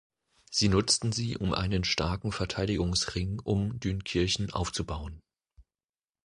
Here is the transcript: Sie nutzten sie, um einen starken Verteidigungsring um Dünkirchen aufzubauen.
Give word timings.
Sie 0.49 0.67
nutzten 0.67 1.11
sie, 1.11 1.37
um 1.37 1.53
einen 1.53 1.83
starken 1.83 2.31
Verteidigungsring 2.31 3.37
um 3.37 3.79
Dünkirchen 3.79 4.51
aufzubauen. 4.51 5.21